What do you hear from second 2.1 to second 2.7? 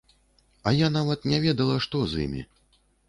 з імі.